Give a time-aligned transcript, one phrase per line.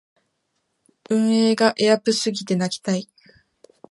[1.11, 3.07] 運営がエアプすぎて泣きたい